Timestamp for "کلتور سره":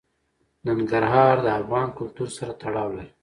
1.97-2.51